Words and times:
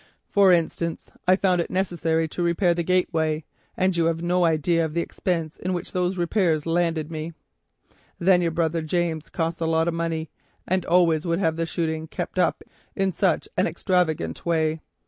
For 0.31 0.51
instance, 0.51 1.11
it 1.27 1.39
was 1.43 1.65
necessary 1.69 2.27
to 2.29 2.41
repair 2.41 2.73
the 2.73 2.81
gateway, 2.81 3.43
and 3.77 3.95
you 3.95 4.05
have 4.05 4.23
no 4.23 4.45
idea 4.45 4.83
of 4.83 4.95
the 4.95 5.01
expense 5.01 5.57
in 5.57 5.73
which 5.73 5.91
those 5.91 6.17
repairs 6.17 6.65
landed 6.65 7.11
me. 7.11 7.33
Then 8.17 8.41
your 8.41 8.49
poor 8.49 8.55
brother 8.67 8.81
James 8.81 9.29
cost 9.29 9.61
a 9.61 9.67
lot 9.67 9.87
of 9.87 9.93
money, 9.93 10.31
and 10.67 10.87
always 10.87 11.27
would 11.27 11.37
have 11.37 11.55
the 11.55 11.67
shooting 11.67 12.07
kept 12.07 12.39
up 12.39 12.63
in 12.95 13.11
such 13.11 13.47
an 13.55 13.67
extravagant 13.67 14.43
way. 14.43 14.81